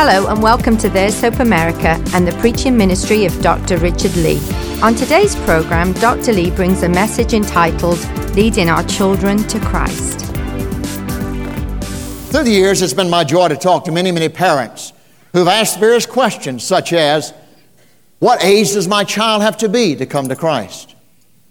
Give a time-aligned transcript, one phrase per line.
[0.00, 3.78] Hello, and welcome to There's Hope America and the preaching ministry of Dr.
[3.78, 4.38] Richard Lee.
[4.80, 6.32] On today's program, Dr.
[6.34, 7.98] Lee brings a message entitled
[8.36, 10.20] Leading Our Children to Christ.
[12.30, 14.92] Through the years, it's been my joy to talk to many, many parents
[15.32, 17.34] who've asked various questions, such as
[18.20, 20.94] What age does my child have to be to come to Christ?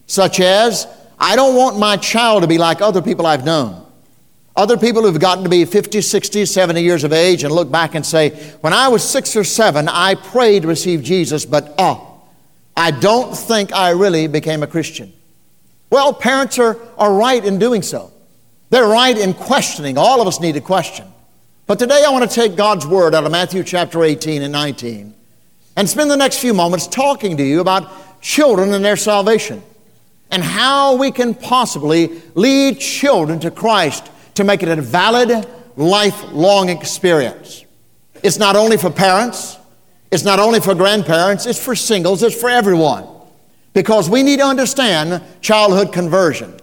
[0.05, 0.88] Such as,
[1.20, 3.86] I don't want my child to be like other people I've known.
[4.58, 7.93] Other people who've gotten to be 50, 60, 70 years of age and look back
[7.93, 12.24] and say, When I was six or seven, I prayed to receive Jesus, but oh,
[12.75, 15.14] I don't think I really became a Christian.
[15.92, 18.12] Well, parents are, are right in doing so.
[18.71, 19.96] They're right in questioning.
[19.96, 21.07] All of us need to question.
[21.68, 25.14] But today I want to take God's word out of Matthew chapter 18 and 19
[25.76, 29.62] and spend the next few moments talking to you about children and their salvation
[30.32, 36.69] and how we can possibly lead children to Christ to make it a valid, lifelong
[36.69, 37.66] experience.
[38.23, 39.58] It's not only for parents,
[40.12, 43.06] it's not only for grandparents, it's for singles, it's for everyone.
[43.73, 46.59] Because we need to understand childhood conversion.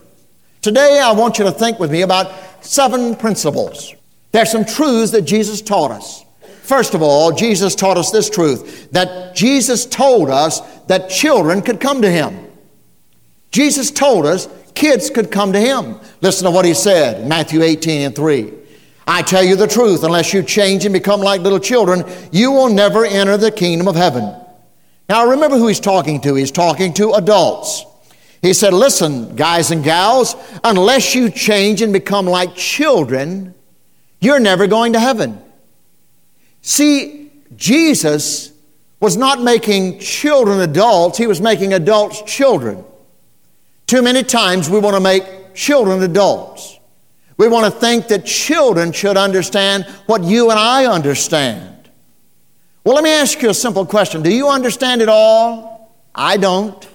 [0.62, 2.32] Today, I want you to think with me about
[2.64, 3.94] seven principles.
[4.32, 6.24] There's some truths that Jesus taught us.
[6.62, 11.78] First of all, Jesus taught us this truth that Jesus told us that children could
[11.78, 12.46] come to Him.
[13.50, 16.00] Jesus told us kids could come to him.
[16.20, 18.52] Listen to what he said, Matthew 18 and 3.
[19.06, 22.70] I tell you the truth, unless you change and become like little children, you will
[22.70, 24.34] never enter the kingdom of heaven.
[25.08, 26.34] Now remember who he's talking to.
[26.34, 27.84] He's talking to adults.
[28.40, 33.54] He said, Listen, guys and gals, unless you change and become like children,
[34.20, 35.40] you're never going to heaven.
[36.62, 38.52] See, Jesus
[39.00, 42.84] was not making children adults, he was making adults children.
[43.86, 46.78] Too many times we want to make children adults.
[47.36, 51.90] We want to think that children should understand what you and I understand.
[52.84, 54.22] Well, let me ask you a simple question.
[54.22, 55.94] Do you understand it all?
[56.14, 56.86] I don't.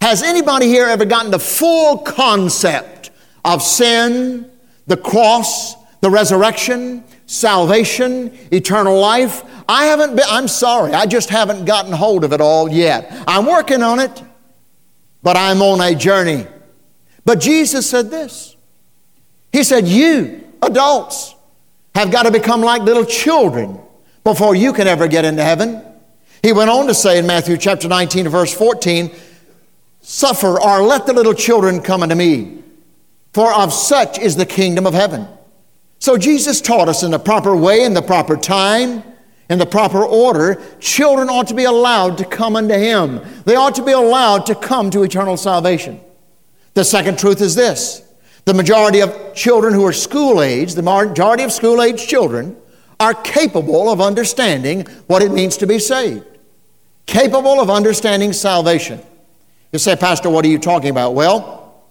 [0.00, 3.10] Has anybody here ever gotten the full concept
[3.44, 4.50] of sin,
[4.86, 9.44] the cross, the resurrection, salvation, eternal life?
[9.68, 13.10] I haven't been, I'm sorry, I just haven't gotten hold of it all yet.
[13.26, 14.22] I'm working on it
[15.24, 16.46] but I'm on a journey.
[17.24, 18.54] But Jesus said this
[19.50, 21.34] He said, You, adults,
[21.96, 23.80] have got to become like little children
[24.22, 25.82] before you can ever get into heaven.
[26.42, 29.10] He went on to say in Matthew chapter 19, verse 14,
[30.02, 32.62] Suffer or let the little children come unto me,
[33.32, 35.26] for of such is the kingdom of heaven.
[36.00, 39.02] So Jesus taught us in the proper way, in the proper time,
[39.50, 43.20] in the proper order, children ought to be allowed to come unto Him.
[43.44, 46.00] They ought to be allowed to come to eternal salvation.
[46.74, 48.02] The second truth is this
[48.44, 52.56] the majority of children who are school age, the majority of school age children,
[53.00, 56.24] are capable of understanding what it means to be saved,
[57.06, 59.00] capable of understanding salvation.
[59.72, 61.14] You say, Pastor, what are you talking about?
[61.14, 61.82] Well,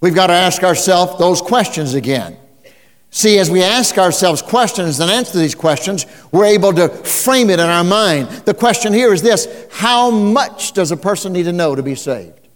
[0.00, 2.36] we've got to ask ourselves those questions again.
[3.10, 7.58] See, as we ask ourselves questions and answer these questions, we're able to frame it
[7.58, 8.28] in our mind.
[8.28, 11.96] The question here is this How much does a person need to know to be
[11.96, 12.48] saved?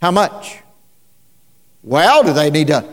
[0.00, 0.58] How much?
[1.82, 2.84] Well, do they need to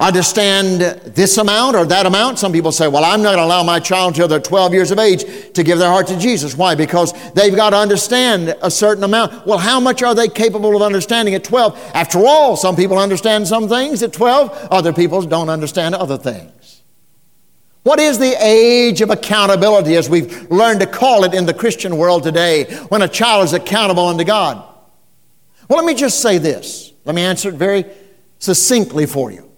[0.00, 2.38] understand this amount or that amount.
[2.38, 4.90] Some people say, well, I'm not going to allow my child until they're 12 years
[4.90, 6.56] of age to give their heart to Jesus.
[6.56, 6.74] Why?
[6.74, 9.46] Because they've got to understand a certain amount.
[9.46, 11.92] Well, how much are they capable of understanding at 12?
[11.94, 16.82] After all, some people understand some things at 12, other people don't understand other things.
[17.84, 21.98] What is the age of accountability, as we've learned to call it in the Christian
[21.98, 24.56] world today, when a child is accountable unto God?
[25.68, 26.92] Well, let me just say this.
[27.04, 27.84] Let me answer it very
[28.38, 29.50] succinctly for you.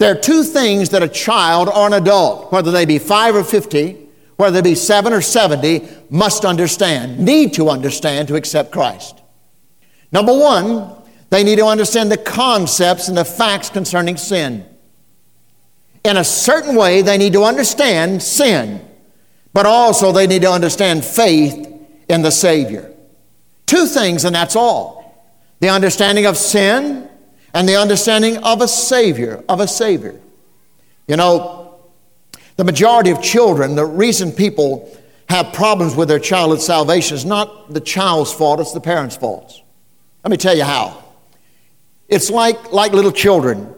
[0.00, 3.44] There are two things that a child or an adult, whether they be 5 or
[3.44, 3.98] 50,
[4.36, 9.20] whether they be 7 or 70, must understand, need to understand to accept Christ.
[10.10, 10.90] Number one,
[11.28, 14.64] they need to understand the concepts and the facts concerning sin.
[16.02, 18.80] In a certain way, they need to understand sin,
[19.52, 21.70] but also they need to understand faith
[22.08, 22.90] in the Savior.
[23.66, 25.28] Two things, and that's all
[25.60, 27.09] the understanding of sin
[27.54, 30.20] and the understanding of a Savior, of a Savior.
[31.06, 31.80] You know,
[32.56, 34.96] the majority of children, the reason people
[35.28, 39.62] have problems with their childhood salvation is not the child's fault, it's the parents' fault.
[40.24, 41.02] Let me tell you how.
[42.08, 43.72] It's like, like little children.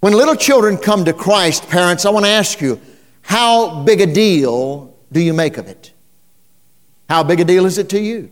[0.00, 2.80] When little children come to Christ, parents, I want to ask you,
[3.22, 5.92] how big a deal do you make of it?
[7.08, 8.30] How big a deal is it to you?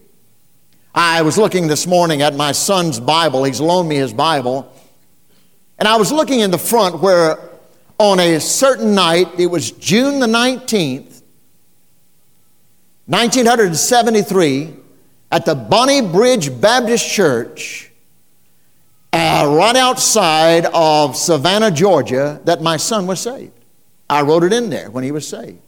[0.95, 3.45] I was looking this morning at my son's Bible.
[3.45, 4.71] He's loaned me his Bible.
[5.79, 7.39] And I was looking in the front where
[7.99, 11.23] on a certain night, it was June the 19th,
[13.07, 14.75] 1973,
[15.31, 17.91] at the Bonnie Bridge Baptist Church,
[19.15, 23.53] uh, right outside of Savannah, Georgia, that my son was saved.
[24.11, 25.59] I wrote it in there when he was saved.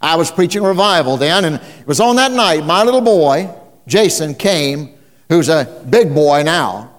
[0.00, 3.54] I was preaching revival then, and it was on that night my little boy,
[3.86, 4.94] Jason, came,
[5.28, 6.92] who's a big boy now.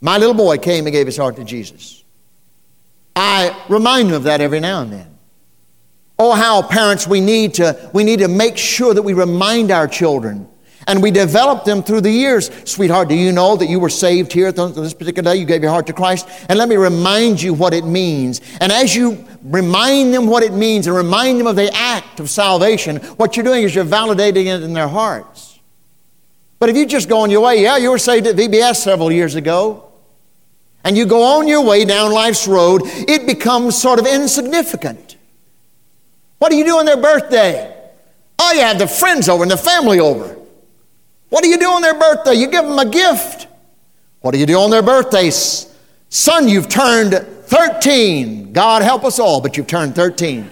[0.00, 2.04] My little boy came and gave his heart to Jesus.
[3.14, 5.18] I remind him of that every now and then.
[6.18, 9.88] Oh, how parents we need to we need to make sure that we remind our
[9.88, 10.48] children
[10.86, 12.50] and we develop them through the years.
[12.68, 15.38] Sweetheart, do you know that you were saved here on this particular day?
[15.38, 16.28] You gave your heart to Christ.
[16.48, 18.40] And let me remind you what it means.
[18.60, 22.28] And as you remind them what it means and remind them of the act of
[22.28, 25.31] salvation, what you're doing is you're validating it in their hearts.
[26.62, 29.10] But if you just go on your way, yeah, you were saved at VBS several
[29.10, 29.90] years ago,
[30.84, 35.16] and you go on your way down life's road, it becomes sort of insignificant.
[36.38, 37.76] What do you do on their birthday?
[38.38, 40.38] Oh, you have the friends over and the family over.
[41.30, 42.34] What do you do on their birthday?
[42.34, 43.48] You give them a gift.
[44.20, 45.66] What do you do on their birthdays?
[46.10, 48.52] Son, you've turned 13.
[48.52, 50.48] God help us all, but you've turned 13.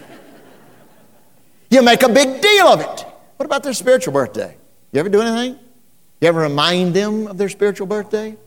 [1.69, 3.05] You make a big deal of it.
[3.37, 4.57] What about their spiritual birthday?
[4.91, 5.57] You ever do anything?
[6.21, 8.29] You ever remind them of their spiritual birthday?
[8.29, 8.37] You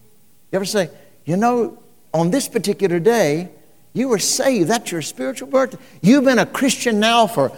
[0.52, 0.90] ever say,
[1.24, 1.82] you know,
[2.12, 3.50] on this particular day,
[3.92, 4.70] you were saved.
[4.70, 5.78] That's your spiritual birthday.
[6.00, 7.52] You've been a Christian now for,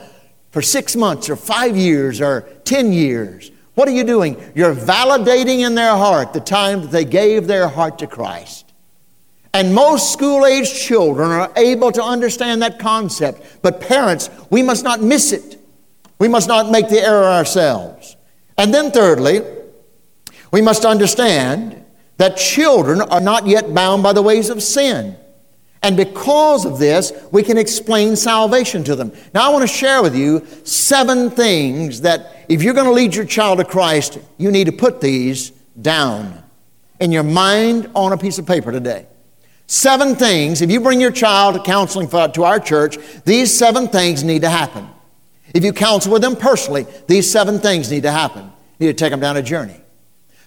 [0.51, 3.51] for six months or five years or 10 years.
[3.75, 4.41] What are you doing?
[4.55, 8.73] You're validating in their heart the time that they gave their heart to Christ.
[9.53, 13.43] And most school age children are able to understand that concept.
[13.61, 15.59] But parents, we must not miss it.
[16.19, 18.17] We must not make the error ourselves.
[18.57, 19.43] And then, thirdly,
[20.53, 21.85] we must understand
[22.17, 25.17] that children are not yet bound by the ways of sin.
[25.83, 29.13] And because of this, we can explain salvation to them.
[29.35, 33.15] Now, I want to share with you seven things that if you're going to lead
[33.15, 35.51] your child to Christ, you need to put these
[35.81, 36.43] down
[36.99, 39.07] in your mind on a piece of paper today.
[39.69, 43.89] Seven things, if you bring your child to counseling for, to our church, these seven
[43.89, 44.89] things need to happen.
[45.55, 48.51] If you counsel with them personally, these seven things need to happen.
[48.79, 49.81] You need to take them down a journey.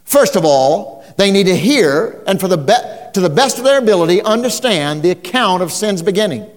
[0.09, 3.63] First of all, they need to hear and for the be- to the best of
[3.63, 6.49] their ability, understand the account of sin's beginning.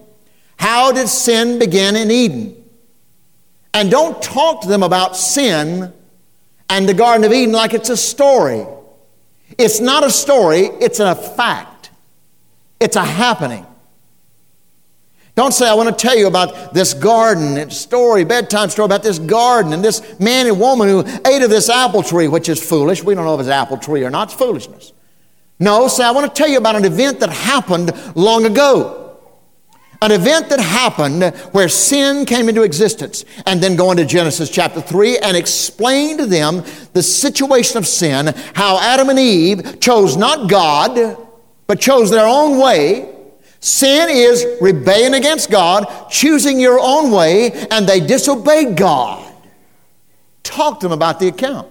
[0.57, 2.55] How did sin begin in Eden?
[3.71, 5.93] And don't talk to them about sin
[6.67, 8.65] and the Garden of Eden like it's a story.
[9.59, 11.91] It's not a story, it's a fact.
[12.79, 13.67] It's a happening.
[15.35, 19.01] Don't say, I want to tell you about this garden and story, bedtime story about
[19.01, 22.63] this garden and this man and woman who ate of this apple tree, which is
[22.63, 23.03] foolish.
[23.03, 24.27] We don't know if it's apple tree or not.
[24.27, 24.93] It's foolishness.
[25.59, 29.17] No, say, I want to tell you about an event that happened long ago.
[30.03, 33.25] An event that happened where sin came into existence.
[33.47, 38.33] And then go into Genesis chapter 3 and explain to them the situation of sin,
[38.53, 41.17] how Adam and Eve chose not God,
[41.65, 43.12] but chose their own way.
[43.63, 49.33] Sin is rebellion against God, choosing your own way, and they disobeyed God.
[50.43, 51.69] Talk to them about the account.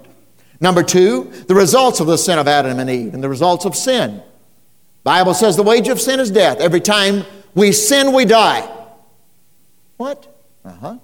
[0.58, 3.76] Number two, the results of the sin of Adam and Eve and the results of
[3.76, 4.22] sin.
[5.04, 6.60] Bible says the wage of sin is death.
[6.60, 8.66] Every time we sin, we die.
[9.98, 10.34] What?
[10.64, 10.96] Uh-huh.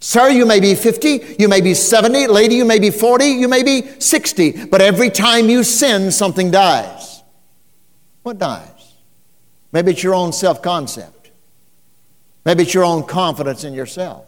[0.00, 3.46] Sir, you may be 50, you may be 70, lady, you may be 40, you
[3.46, 7.22] may be 60, but every time you sin, something dies.
[8.24, 8.71] What dies?
[9.72, 11.30] Maybe it's your own self concept.
[12.44, 14.26] Maybe it's your own confidence in yourself.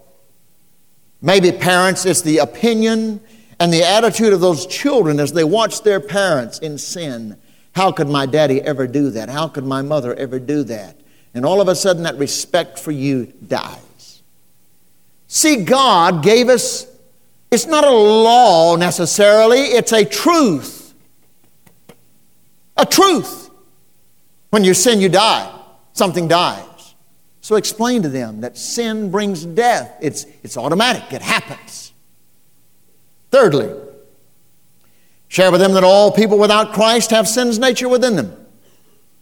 [1.20, 3.20] Maybe, parents, it's the opinion
[3.58, 7.38] and the attitude of those children as they watch their parents in sin.
[7.74, 9.28] How could my daddy ever do that?
[9.28, 11.00] How could my mother ever do that?
[11.34, 14.22] And all of a sudden, that respect for you dies.
[15.26, 16.86] See, God gave us,
[17.50, 20.94] it's not a law necessarily, it's a truth.
[22.76, 23.43] A truth.
[24.54, 25.52] When you sin, you die.
[25.94, 26.94] Something dies.
[27.40, 29.92] So explain to them that sin brings death.
[30.00, 31.92] It's, it's automatic, it happens.
[33.32, 33.74] Thirdly,
[35.26, 38.46] share with them that all people without Christ have sin's nature within them.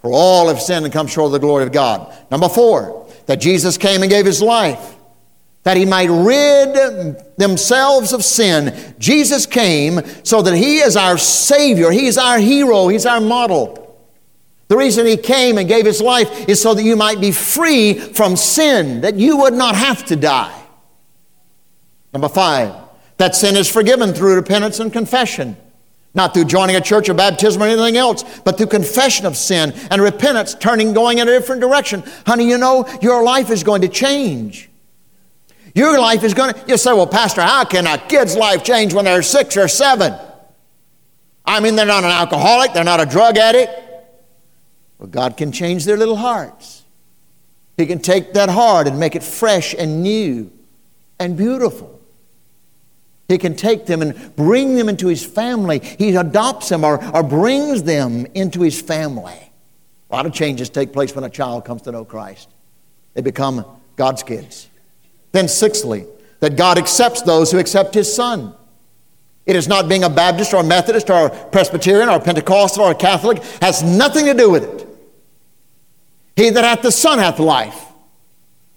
[0.03, 2.15] For all have sinned and come short of the glory of God.
[2.31, 4.97] Number four, that Jesus came and gave his life
[5.63, 8.95] that he might rid themselves of sin.
[8.99, 13.82] Jesus came so that he is our Savior, he's our hero, he's our model.
[14.73, 17.93] The reason he came and gave his life is so that you might be free
[17.93, 20.59] from sin, that you would not have to die.
[22.15, 22.75] Number five,
[23.19, 25.59] that sin is forgiven through repentance and confession.
[26.15, 29.75] Not through joining a church or baptism or anything else, but through confession of sin
[29.91, 32.03] and repentance, turning, going in a different direction.
[32.25, 34.71] Honey, you know, your life is going to change.
[35.75, 38.95] Your life is going to, you say, well, Pastor, how can a kid's life change
[38.95, 40.15] when they're six or seven?
[41.45, 43.91] I mean, they're not an alcoholic, they're not a drug addict.
[45.11, 46.83] God can change their little hearts.
[47.77, 50.53] He can take that heart and make it fresh and new
[51.19, 52.01] and beautiful.
[53.29, 55.79] He can take them and bring them into His family.
[55.79, 59.51] He adopts them or, or brings them into His family.
[60.11, 62.51] A lot of changes take place when a child comes to know Christ.
[63.15, 63.65] They become
[63.97, 64.69] God's kids.
[65.33, 66.07] Then, sixthly,
[66.41, 68.55] that God accepts those who accept His Son.
[69.47, 72.85] It is not being a Baptist or a Methodist or a Presbyterian or a Pentecostal
[72.85, 74.92] or a Catholic, has nothing to do with it.
[76.37, 77.87] He that hath the Son hath life.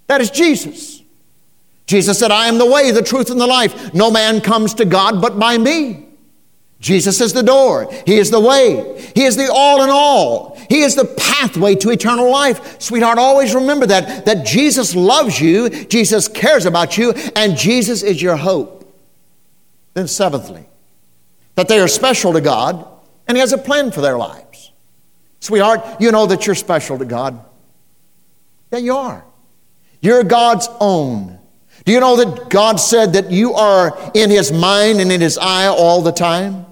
[0.07, 1.01] That is Jesus.
[1.87, 3.93] Jesus said, I am the way, the truth, and the life.
[3.93, 6.05] No man comes to God but by me.
[6.79, 7.91] Jesus is the door.
[8.05, 9.11] He is the way.
[9.15, 10.59] He is the all in all.
[10.69, 12.81] He is the pathway to eternal life.
[12.81, 18.21] Sweetheart, always remember that, that Jesus loves you, Jesus cares about you, and Jesus is
[18.21, 18.93] your hope.
[19.93, 20.67] Then, seventhly,
[21.55, 22.85] that they are special to God
[23.27, 24.44] and He has a plan for their lives.
[25.45, 27.39] Sweetheart, you know that you're special to God.
[28.71, 29.23] Yeah, you are.
[30.01, 31.37] You're God's own.
[31.83, 35.37] Do you know that God said that you are in His mind and in His
[35.37, 36.65] eye all the time?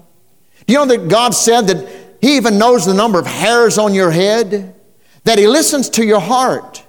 [0.66, 1.88] Do you know that God said that
[2.20, 4.74] He even knows the number of hairs on your head?
[5.22, 6.84] That He listens to your heart?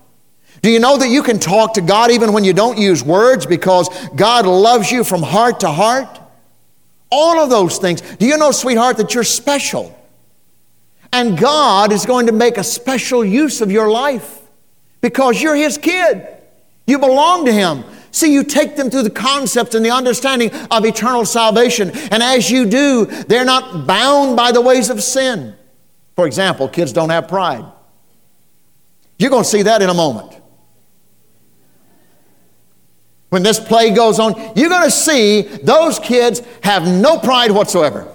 [0.63, 3.45] Do you know that you can talk to God even when you don't use words
[3.45, 6.19] because God loves you from heart to heart?
[7.11, 8.01] All of those things.
[8.01, 9.95] Do you know, sweetheart, that you're special?
[11.15, 14.41] And God is going to make a special use of your life
[14.99, 16.27] because you're His kid.
[16.85, 17.85] You belong to Him.
[18.11, 21.91] See, you take them through the concepts and the understanding of eternal salvation.
[22.11, 25.55] And as you do, they're not bound by the ways of sin.
[26.17, 27.63] For example, kids don't have pride.
[29.17, 30.35] You're going to see that in a moment.
[33.29, 38.11] When this play goes on, you're going to see those kids have no pride whatsoever.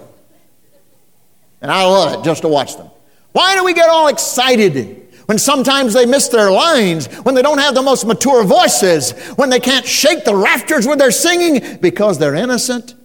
[1.61, 2.89] And I love it just to watch them.
[3.31, 7.59] Why do we get all excited when sometimes they miss their lines, when they don't
[7.59, 12.17] have the most mature voices, when they can't shake the rafters with they're singing because
[12.17, 12.95] they're innocent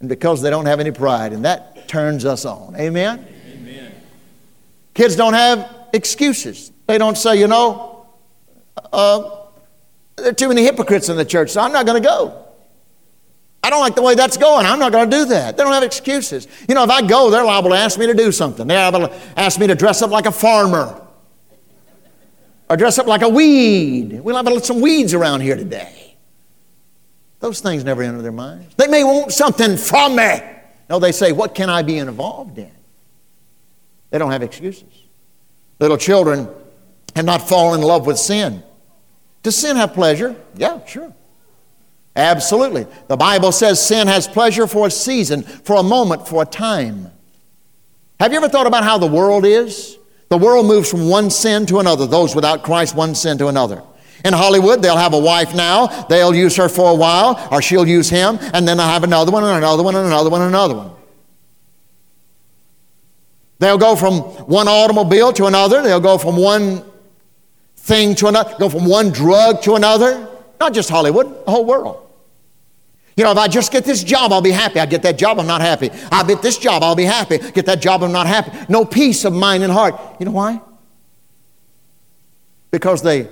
[0.00, 1.32] and because they don't have any pride.
[1.32, 2.76] And that turns us on.
[2.76, 3.26] Amen?
[3.52, 3.92] Amen.
[4.94, 6.72] Kids don't have excuses.
[6.86, 8.06] They don't say, you know,
[8.92, 9.46] uh,
[10.16, 12.41] there are too many hypocrites in the church, so I'm not going to go.
[13.62, 14.66] I don't like the way that's going.
[14.66, 15.56] I'm not going to do that.
[15.56, 16.48] They don't have excuses.
[16.68, 18.66] You know, if I go, they're liable to ask me to do something.
[18.66, 21.00] They're liable to ask me to dress up like a farmer
[22.68, 24.20] or dress up like a weed.
[24.20, 26.16] We'll have some weeds around here today.
[27.38, 28.74] Those things never enter their minds.
[28.76, 30.40] They may want something from me.
[30.88, 32.70] No, they say, What can I be involved in?
[34.10, 34.92] They don't have excuses.
[35.78, 36.48] Little children
[37.16, 38.62] have not fallen in love with sin.
[39.42, 40.36] Does sin have pleasure?
[40.54, 41.12] Yeah, sure.
[42.14, 42.86] Absolutely.
[43.08, 47.10] The Bible says sin has pleasure for a season, for a moment, for a time.
[48.20, 49.98] Have you ever thought about how the world is?
[50.28, 53.82] The world moves from one sin to another, those without Christ, one sin to another.
[54.24, 57.88] In Hollywood, they'll have a wife now, they'll use her for a while, or she'll
[57.88, 60.48] use him, and then they'll have another one, and another one, and another one, and
[60.50, 60.90] another one.
[63.58, 66.84] They'll go from one automobile to another, they'll go from one
[67.76, 70.28] thing to another, go from one drug to another.
[70.60, 72.01] Not just Hollywood, the whole world.
[73.16, 74.80] You know, if I just get this job, I'll be happy.
[74.80, 75.90] I get that job, I'm not happy.
[76.10, 77.38] I get this job, I'll be happy.
[77.38, 78.52] Get that job, I'm not happy.
[78.68, 79.94] No peace of mind and heart.
[80.18, 80.60] You know why?
[82.70, 83.28] Because they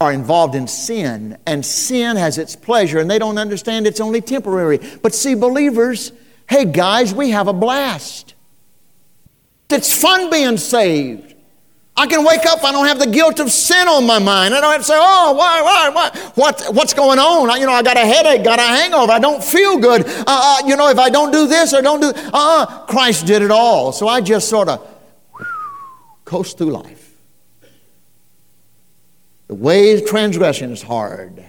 [0.00, 4.20] are involved in sin, and sin has its pleasure, and they don't understand it's only
[4.20, 4.80] temporary.
[5.00, 6.12] But see, believers,
[6.48, 8.34] hey guys, we have a blast.
[9.70, 11.31] It's fun being saved.
[11.94, 14.54] I can wake up, I don't have the guilt of sin on my mind.
[14.54, 16.30] I don't have to say, oh, why, why, why?
[16.34, 17.50] What, what's going on?
[17.50, 20.06] I, you know, I got a headache, got a hangover, I don't feel good.
[20.06, 23.26] Uh, uh, you know, if I don't do this or don't do, uh, uh Christ
[23.26, 23.92] did it all.
[23.92, 24.88] So I just sort of
[26.24, 27.14] coast through life.
[29.48, 31.44] The way of transgression is hard.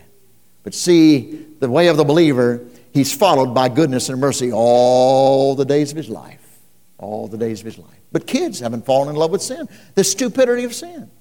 [0.64, 5.64] But see, the way of the believer, he's followed by goodness and mercy all the
[5.64, 6.60] days of his life.
[6.98, 8.03] All the days of his life.
[8.14, 11.12] But kids haven't fallen in love with sin, the stupidity of sin.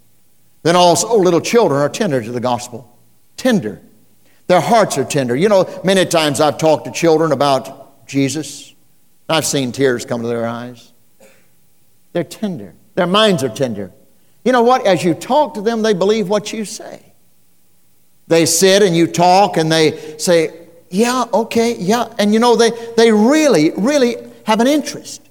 [0.62, 2.96] Then also, oh, little children are tender to the gospel.
[3.36, 3.80] Tender.
[4.46, 5.34] Their hearts are tender.
[5.34, 8.74] You know, many times I've talked to children about Jesus.
[9.28, 10.92] I've seen tears come to their eyes.
[12.12, 12.74] They're tender.
[12.94, 13.90] Their minds are tender.
[14.44, 14.86] You know what?
[14.86, 17.12] As you talk to them, they believe what you say.
[18.28, 22.12] They sit and you talk and they say, Yeah, okay, yeah.
[22.18, 25.21] And you know, they, they really, really have an interest.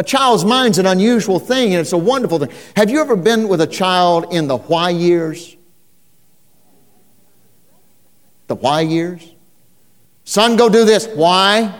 [0.00, 2.48] A child's mind's an unusual thing and it's a wonderful thing.
[2.74, 5.58] Have you ever been with a child in the why years?
[8.46, 9.34] The why years?
[10.24, 11.06] Son, go do this.
[11.06, 11.74] Why?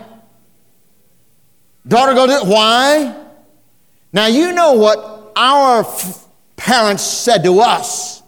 [1.87, 2.45] Daughter, go do it.
[2.45, 3.25] Why?
[4.13, 8.21] Now, you know what our f- parents said to us.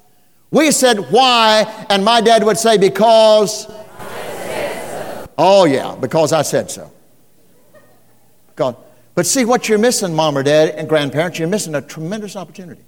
[0.50, 1.86] We said, why?
[1.92, 3.68] And my dad would say, because.
[3.68, 5.30] So.
[5.38, 6.92] Oh, yeah, because I said so.
[8.56, 8.76] God.
[9.16, 12.84] But see what you're missing, mom or dad and grandparents, you're missing a tremendous opportunity.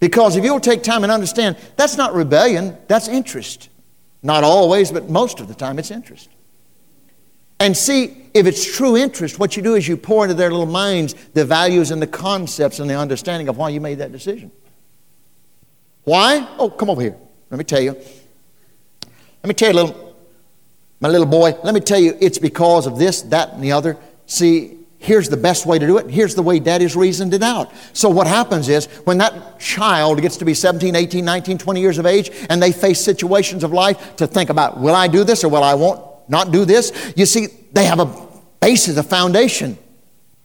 [0.00, 3.70] Because if you'll take time and understand, that's not rebellion, that's interest.
[4.22, 6.28] Not always, but most of the time, it's interest.
[7.58, 10.66] And see, if it's true interest, what you do is you pour into their little
[10.66, 14.50] minds the values and the concepts and the understanding of why you made that decision.
[16.04, 16.46] Why?
[16.58, 17.16] Oh, come over here.
[17.50, 17.92] Let me tell you.
[17.92, 20.16] Let me tell you, little,
[21.00, 23.96] my little boy, let me tell you, it's because of this, that, and the other.
[24.26, 26.10] See, here's the best way to do it.
[26.10, 27.72] Here's the way daddy's reasoned it out.
[27.92, 31.98] So what happens is when that child gets to be 17, 18, 19, 20 years
[31.98, 35.44] of age and they face situations of life to think about, will I do this
[35.44, 37.12] or will I won't not do this?
[37.16, 38.26] You see, they have a
[38.60, 39.78] basis, a foundation.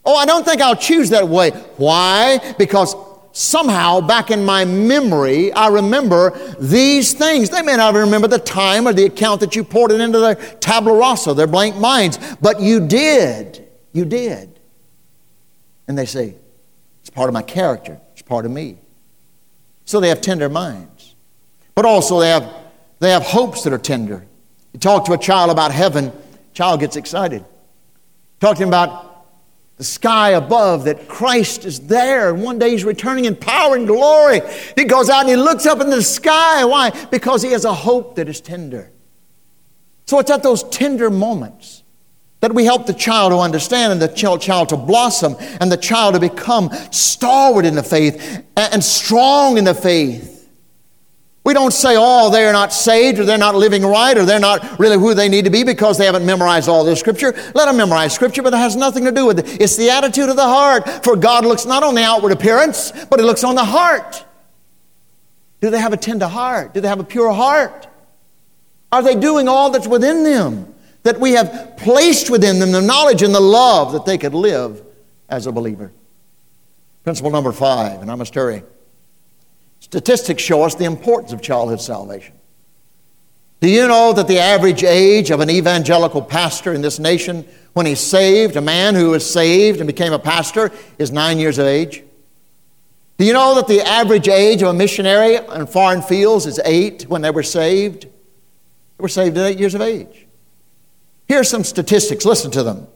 [0.03, 1.51] Oh, I don't think I'll choose that way.
[1.77, 2.53] Why?
[2.57, 2.95] Because
[3.33, 7.49] somehow back in my memory, I remember these things.
[7.49, 10.35] They may not remember the time or the account that you poured it into their
[10.35, 13.70] tabula rasa, their blank minds, but you did.
[13.93, 14.59] You did.
[15.87, 16.35] And they say,
[17.01, 18.77] It's part of my character, it's part of me.
[19.85, 21.15] So they have tender minds.
[21.75, 22.53] But also they have,
[22.99, 24.25] they have hopes that are tender.
[24.73, 26.11] You talk to a child about heaven,
[26.53, 27.43] child gets excited.
[28.39, 29.11] Talk to him about
[29.77, 33.87] the sky above, that Christ is there, and one day he's returning in power and
[33.87, 34.41] glory.
[34.75, 36.63] He goes out and he looks up in the sky.
[36.65, 36.91] Why?
[37.07, 38.91] Because he has a hope that is tender.
[40.05, 41.80] So it's at those tender moments
[42.41, 46.15] that we help the child to understand and the child to blossom and the child
[46.15, 50.49] to become stalwart in the faith and strong in the faith.
[51.43, 54.79] We don't say, oh, they're not saved or they're not living right or they're not
[54.79, 57.33] really who they need to be because they haven't memorized all the scripture.
[57.55, 59.61] Let them memorize scripture, but it has nothing to do with it.
[59.61, 60.87] It's the attitude of the heart.
[61.03, 64.23] For God looks not on the outward appearance, but He looks on the heart.
[65.61, 66.75] Do they have a tender heart?
[66.75, 67.87] Do they have a pure heart?
[68.91, 70.70] Are they doing all that's within them?
[71.03, 74.83] That we have placed within them the knowledge and the love that they could live
[75.29, 75.91] as a believer.
[77.03, 78.63] Principle number five, and I must hurry.
[79.79, 82.35] Statistics show us the importance of childhood salvation.
[83.59, 87.85] Do you know that the average age of an evangelical pastor in this nation, when
[87.85, 91.67] he's saved, a man who is saved and became a pastor, is nine years of
[91.67, 92.03] age?
[93.17, 97.03] Do you know that the average age of a missionary in foreign fields is eight
[97.03, 98.03] when they were saved?
[98.03, 100.27] They were saved at eight years of age.
[101.31, 102.89] Here's some statistics, listen to them.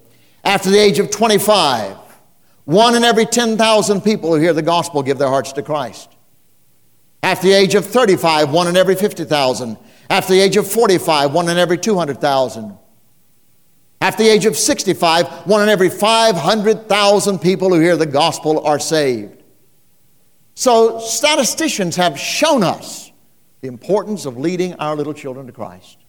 [0.43, 1.95] After the age of 25,
[2.65, 6.17] one in every 10,000 people who hear the gospel give their hearts to Christ.
[7.24, 9.78] After the age of 35, one in every 50,000.
[10.10, 12.78] After the age of 45, one in every 200,000.
[14.02, 18.80] After the age of 65, one in every 500,000 people who hear the gospel are
[18.80, 19.43] saved.
[20.56, 23.13] So, statisticians have shown us
[23.62, 26.00] the importance of leading our little children to Christ.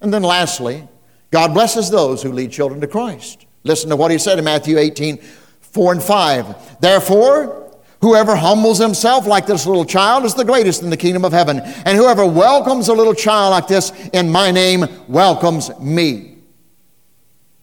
[0.00, 0.88] And then, lastly,
[1.32, 3.46] God blesses those who lead children to Christ.
[3.64, 6.80] Listen to what he said in Matthew 18, 4 and 5.
[6.80, 11.32] Therefore, whoever humbles himself like this little child is the greatest in the kingdom of
[11.32, 11.60] heaven.
[11.60, 16.36] And whoever welcomes a little child like this in my name welcomes me.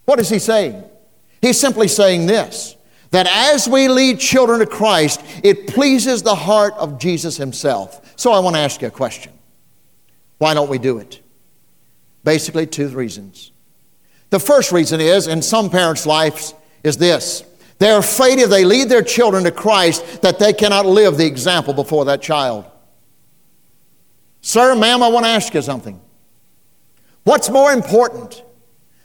[0.05, 0.83] What is he saying?
[1.39, 2.75] He's simply saying this
[3.11, 8.13] that as we lead children to Christ, it pleases the heart of Jesus himself.
[8.15, 9.33] So I want to ask you a question.
[10.37, 11.21] Why don't we do it?
[12.23, 13.51] Basically, two reasons.
[14.29, 17.43] The first reason is, in some parents' lives, is this.
[17.79, 21.73] They're afraid if they lead their children to Christ that they cannot live the example
[21.73, 22.65] before that child.
[24.41, 25.99] Sir, ma'am, I want to ask you something.
[27.23, 28.43] What's more important?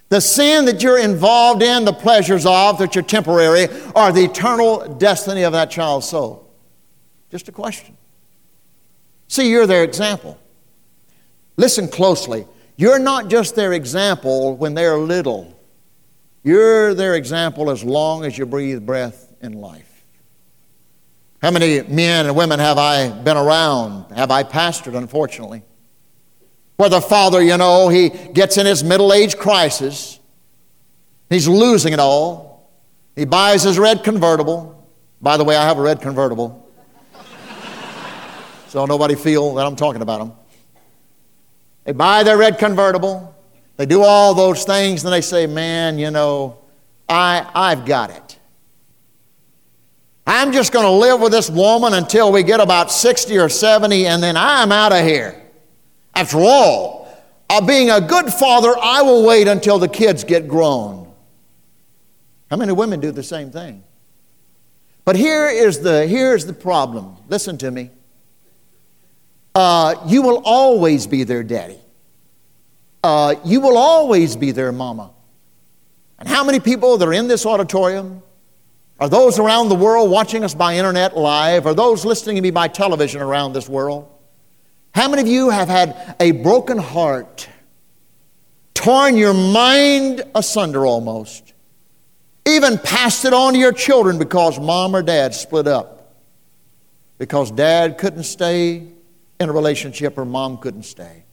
[0.08, 4.94] The sin that you're involved in, the pleasures of, that you're temporary, or the eternal
[4.94, 6.52] destiny of that child's soul?
[7.30, 7.96] Just a question.
[9.28, 10.38] See, you're their example.
[11.56, 12.46] Listen closely.
[12.76, 15.54] You're not just their example when they're little,
[16.42, 19.94] you're their example as long as you breathe breath in life.
[21.40, 24.10] How many men and women have I been around?
[24.12, 25.62] Have I pastored, unfortunately?
[26.76, 30.18] Where the father, you know, he gets in his middle age crisis,
[31.30, 32.72] he's losing it all.
[33.14, 34.88] He buys his red convertible.
[35.20, 36.68] By the way, I have a red convertible.
[38.68, 40.32] so nobody feel that I'm talking about them.
[41.84, 43.34] They buy their red convertible.
[43.76, 46.58] They do all those things, and they say, Man, you know,
[47.08, 48.38] I, I've got it.
[50.26, 54.06] I'm just going to live with this woman until we get about 60 or 70,
[54.06, 55.40] and then I'm out of here.
[56.14, 57.04] After all,
[57.50, 61.12] uh, being a good father, I will wait until the kids get grown.
[62.50, 63.84] How many women do the same thing?
[65.04, 67.16] But here is the, here is the problem.
[67.28, 67.90] Listen to me.
[69.54, 71.78] Uh, you will always be their daddy.
[73.04, 75.12] Uh, you will always be their mama.
[76.18, 78.22] And how many people that are in this auditorium,
[78.98, 82.50] are those around the world watching us by internet live, are those listening to me
[82.50, 84.10] by television around this world?
[84.94, 87.48] How many of you have had a broken heart,
[88.72, 91.52] torn your mind asunder almost,
[92.46, 96.16] even passed it on to your children because mom or dad split up?
[97.18, 98.93] Because dad couldn't stay
[99.40, 101.24] in a relationship or mom couldn't stay.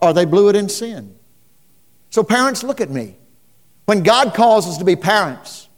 [0.00, 1.16] Or they blew it in sin.
[2.10, 3.16] So, parents, look at me.
[3.86, 5.68] When God calls us to be parents,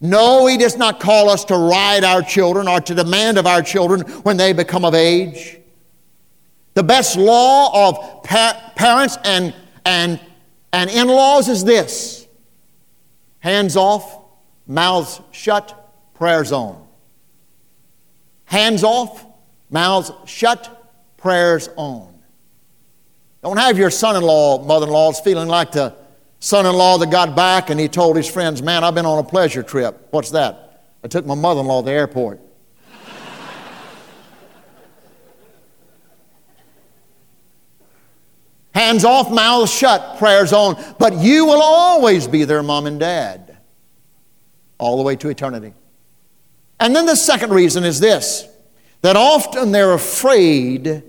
[0.00, 3.62] no, He does not call us to ride our children or to demand of our
[3.62, 5.58] children when they become of age.
[6.74, 10.20] The best law of pa- parents and, and,
[10.72, 12.26] and in laws is this
[13.38, 14.24] hands off,
[14.66, 16.86] mouths shut, prayers on.
[18.46, 19.23] Hands off,
[19.74, 22.14] mouths shut, prayers on.
[23.42, 25.94] Don't have your son in law, mother in laws feeling like the
[26.38, 29.18] son in law that got back and he told his friends, Man, I've been on
[29.18, 30.06] a pleasure trip.
[30.12, 30.84] What's that?
[31.02, 32.40] I took my mother in law to the airport.
[38.74, 40.82] Hands off, mouths shut, prayers on.
[40.98, 43.58] But you will always be their mom and dad,
[44.78, 45.74] all the way to eternity.
[46.78, 48.48] And then the second reason is this
[49.04, 51.02] that often they're afraid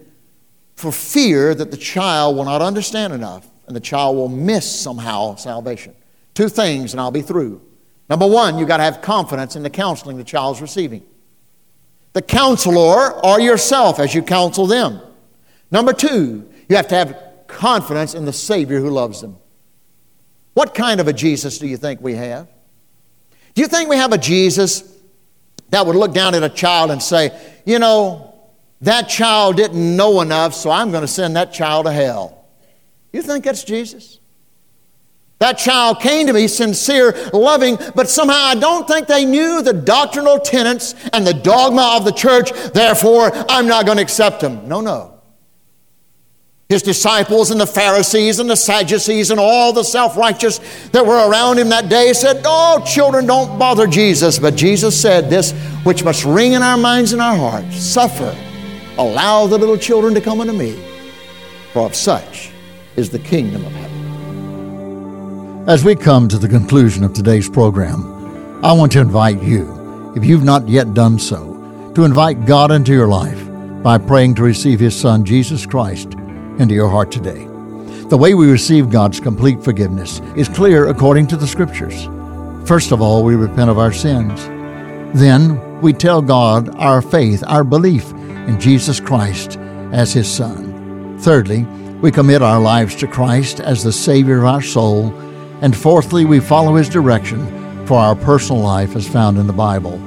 [0.75, 5.34] for fear that the child will not understand enough and the child will miss somehow
[5.36, 5.95] salvation.
[6.34, 7.62] Two things, and I'll be through.
[8.10, 11.05] Number one, you've got to have confidence in the counseling the child's receiving.
[12.12, 14.99] The counselor or yourself as you counsel them.
[15.71, 19.38] Number two, you have to have confidence in the Savior who loves them.
[20.53, 22.49] What kind of a Jesus do you think we have?
[23.53, 24.84] Do you think we have a Jesus
[25.69, 27.31] that would look down at a child and say,
[27.65, 28.34] you know,
[28.82, 32.45] that child didn't know enough, so I'm going to send that child to hell?
[33.12, 34.19] You think that's Jesus?
[35.39, 39.73] That child came to me sincere, loving, but somehow I don't think they knew the
[39.73, 44.67] doctrinal tenets and the dogma of the church, therefore I'm not going to accept them.
[44.67, 45.14] No, no.
[46.67, 50.58] His disciples and the Pharisees and the Sadducees and all the self righteous
[50.89, 54.39] that were around him that day said, Oh, children, don't bother Jesus.
[54.39, 55.51] But Jesus said this,
[55.84, 58.36] which must ring in our minds and our hearts Suffer,
[58.97, 60.84] allow the little children to come unto me,
[61.71, 62.49] for of such
[62.95, 65.69] is the kingdom of heaven.
[65.69, 70.25] As we come to the conclusion of today's program, I want to invite you, if
[70.25, 73.39] you've not yet done so, to invite God into your life
[73.84, 76.15] by praying to receive His Son, Jesus Christ
[76.60, 77.48] into your heart today.
[78.10, 82.08] The way we receive God's complete forgiveness is clear according to the Scriptures.
[82.68, 84.46] First of all, we repent of our sins.
[85.20, 89.58] Then we tell God our faith, our belief in Jesus Christ
[89.91, 91.18] as His Son.
[91.20, 91.63] Thirdly,
[92.02, 95.13] we commit our lives to Christ as the Savior of our soul.
[95.62, 100.00] And fourthly, we follow His direction for our personal life as found in the Bible.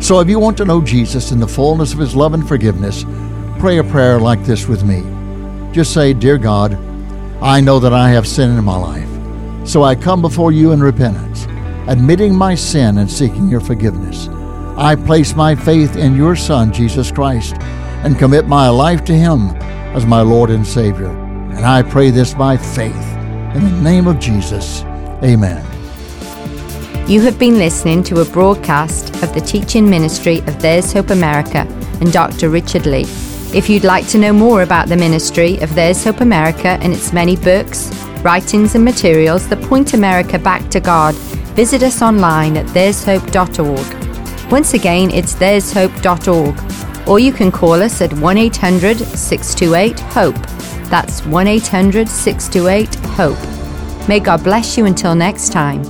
[0.00, 3.04] So if you want to know Jesus in the fullness of His love and forgiveness,
[3.58, 5.15] pray a prayer like this with me.
[5.76, 6.72] Just say, Dear God,
[7.42, 10.82] I know that I have sin in my life, so I come before you in
[10.82, 11.44] repentance,
[11.86, 14.28] admitting my sin and seeking your forgiveness.
[14.78, 17.56] I place my faith in your Son, Jesus Christ,
[18.04, 19.50] and commit my life to him
[19.94, 21.10] as my Lord and Savior.
[21.10, 22.96] And I pray this by faith.
[23.54, 24.80] In the name of Jesus,
[25.22, 25.62] amen.
[27.06, 31.68] You have been listening to a broadcast of the teaching ministry of There's Hope America
[32.00, 32.48] and Dr.
[32.48, 33.25] Richard Lee.
[33.56, 37.14] If you'd like to know more about the ministry of There's Hope America and its
[37.14, 37.90] many books,
[38.22, 41.14] writings, and materials that point America back to God,
[41.54, 44.52] visit us online at there'shope.org.
[44.52, 50.36] Once again, it's there'shope.org, or you can call us at 1 800 628 HOPE.
[50.90, 54.06] That's 1 800 628 HOPE.
[54.06, 55.82] May God bless you until next time.